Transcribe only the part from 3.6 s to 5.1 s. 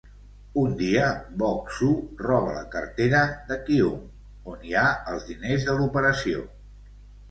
Kyung, on hi ha